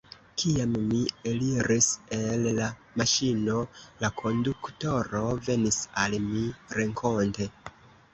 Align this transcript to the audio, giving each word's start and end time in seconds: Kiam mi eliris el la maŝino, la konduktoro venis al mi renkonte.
Kiam 0.41 0.71
mi 0.83 0.99
eliris 1.31 1.89
el 2.17 2.47
la 2.59 2.69
maŝino, 3.01 3.57
la 4.05 4.09
konduktoro 4.21 5.21
venis 5.49 5.79
al 6.05 6.17
mi 6.25 6.43
renkonte. 6.79 7.49